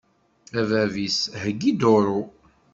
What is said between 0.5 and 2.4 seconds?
A bab-is heggi duṛu.